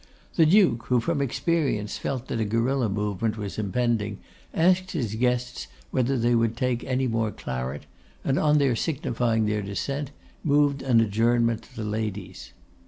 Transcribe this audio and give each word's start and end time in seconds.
The 0.33 0.47
Duke, 0.47 0.85
who 0.85 0.99
from 0.99 1.21
experience 1.21 1.99
felt 1.99 2.27
that 2.27 2.39
a 2.39 2.43
guerilla 2.43 2.89
movement 2.89 3.37
was 3.37 3.59
impending, 3.59 4.17
asked 4.51 4.93
his 4.93 5.13
guests 5.13 5.67
whether 5.91 6.17
they 6.17 6.33
would 6.33 6.57
take 6.57 6.83
any 6.85 7.05
more 7.05 7.29
claret; 7.29 7.85
and 8.23 8.39
on 8.39 8.57
their 8.57 8.75
signifying 8.75 9.45
their 9.45 9.61
dissent, 9.61 10.09
moved 10.43 10.81
an 10.81 11.01
adjournment 11.01 11.61
to 11.61 11.75
the 11.75 11.83
ladies. 11.85 12.51